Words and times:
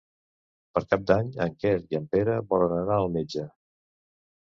Per 0.77 0.81
Cap 0.93 1.03
d'Any 1.11 1.29
en 1.47 1.53
Quer 1.65 1.75
i 1.83 2.01
en 2.01 2.09
Pere 2.17 2.41
volen 2.57 2.77
anar 2.83 3.01
al 3.01 3.15
metge. 3.21 3.49